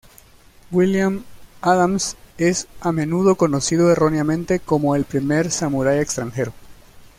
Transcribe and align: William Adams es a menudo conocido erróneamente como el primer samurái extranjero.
William 0.71 1.23
Adams 1.61 2.17
es 2.39 2.65
a 2.79 2.91
menudo 2.91 3.35
conocido 3.35 3.91
erróneamente 3.91 4.59
como 4.59 4.95
el 4.95 5.05
primer 5.05 5.51
samurái 5.51 5.99
extranjero. 5.99 6.53